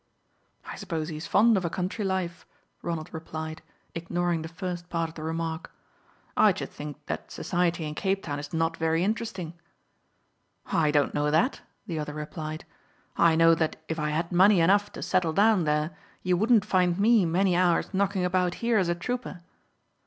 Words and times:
"I 0.65 0.77
suppose 0.77 1.09
he 1.09 1.17
is 1.17 1.27
fond 1.27 1.57
of 1.57 1.63
a 1.63 1.69
country 1.69 2.03
life," 2.03 2.43
Ronald 2.81 3.13
replied, 3.13 3.61
ignoring 3.93 4.41
the 4.41 4.47
first 4.47 4.89
part 4.89 5.09
of 5.09 5.13
the 5.13 5.21
remark; 5.21 5.71
"I 6.35 6.55
should 6.55 6.71
think 6.71 7.05
that 7.05 7.29
society 7.29 7.85
in 7.85 7.93
Cape 7.93 8.23
Town 8.23 8.39
is 8.39 8.51
not 8.51 8.75
very 8.77 9.03
interesting." 9.03 9.53
"I 10.65 10.89
don't 10.89 11.13
know 11.13 11.29
that," 11.29 11.61
the 11.85 11.99
other 11.99 12.15
replied. 12.15 12.65
"I 13.15 13.35
know 13.35 13.53
that 13.53 13.75
if 13.87 13.99
I 13.99 14.09
had 14.09 14.31
money 14.31 14.59
enough 14.59 14.91
to 14.93 15.03
settle 15.03 15.33
down 15.33 15.65
there 15.65 15.95
you 16.23 16.35
wouldn't 16.35 16.65
find 16.65 16.97
me 16.99 17.23
many 17.23 17.55
hours 17.55 17.93
knocking 17.93 18.25
about 18.25 18.55
here 18.65 18.79
as 18.79 18.89
a 18.89 18.95
trooper." 18.95 19.43